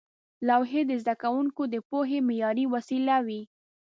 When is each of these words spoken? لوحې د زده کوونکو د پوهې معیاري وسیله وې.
لوحې 0.47 0.81
د 0.89 0.91
زده 1.01 1.15
کوونکو 1.23 1.61
د 1.73 1.75
پوهې 1.89 2.19
معیاري 2.27 2.65
وسیله 2.73 3.17
وې. 3.25 3.41